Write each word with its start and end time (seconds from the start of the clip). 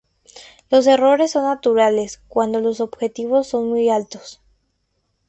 Los 0.71 0.87
errores 0.87 1.29
son 1.29 1.43
naturales 1.43 2.23
cuando 2.27 2.59
los 2.59 2.79
objetivos 2.81 3.45
son 3.45 3.69
muy 3.69 3.89
altos. 3.91 4.41